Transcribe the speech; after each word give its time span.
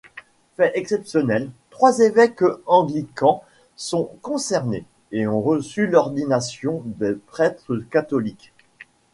Fait 0.57 0.71
exceptionnel, 0.73 1.51
trois 1.69 1.99
évêques 1.99 2.41
anglicans 2.65 3.43
sont 3.75 4.09
concernés 4.23 4.83
et 5.11 5.27
ont 5.27 5.41
reçu 5.41 5.85
l'ordination 5.85 6.81
de 6.87 7.21
prêtres 7.27 7.75
catholiques. 7.91 8.51